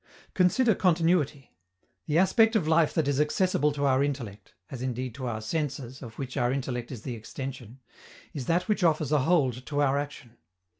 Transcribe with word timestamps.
Consider 0.33 0.73
continuity. 0.73 1.53
The 2.07 2.17
aspect 2.17 2.55
of 2.55 2.67
life 2.67 2.91
that 2.95 3.07
is 3.07 3.21
accessible 3.21 3.71
to 3.73 3.85
our 3.85 4.03
intellect 4.03 4.55
as 4.71 4.81
indeed 4.81 5.13
to 5.13 5.27
our 5.27 5.41
senses, 5.41 6.01
of 6.01 6.17
which 6.17 6.37
our 6.37 6.51
intellect 6.51 6.91
is 6.91 7.03
the 7.03 7.13
extension 7.13 7.79
is 8.33 8.47
that 8.47 8.67
which 8.67 8.83
offers 8.83 9.11
a 9.11 9.19
hold 9.19 9.63
to 9.67 9.79
our 9.79 9.99
action. 9.99 10.37